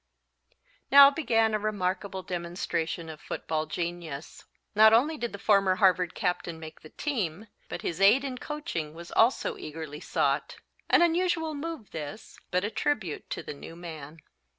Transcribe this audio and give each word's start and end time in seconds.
Now 0.89 1.11
began 1.11 1.53
a 1.53 1.59
remarkable 1.59 2.23
demonstration 2.23 3.07
of 3.07 3.21
football 3.21 3.67
genius. 3.67 4.43
Not 4.73 4.93
only 4.93 5.15
did 5.15 5.31
the 5.31 5.37
former 5.37 5.75
Harvard 5.75 6.15
Captain 6.15 6.59
make 6.59 6.81
the 6.81 6.89
team, 6.89 7.45
but 7.69 7.83
his 7.83 8.01
aid 8.01 8.23
in 8.23 8.39
coaching 8.39 8.95
was 8.95 9.11
also 9.11 9.57
eagerly 9.57 9.99
sought. 9.99 10.55
An 10.89 11.03
unusual 11.03 11.53
move 11.53 11.91
this, 11.91 12.39
but 12.49 12.63
a 12.63 12.71
tribute 12.71 13.29
to 13.29 13.43
the 13.43 13.53
new 13.53 13.75
man. 13.75 14.17